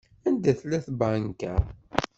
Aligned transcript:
Anda 0.27 0.51
tella 0.59 0.79
tbanka? 0.85 1.53